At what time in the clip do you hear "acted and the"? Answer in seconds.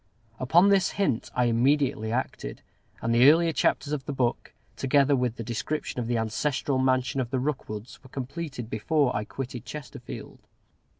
2.11-3.29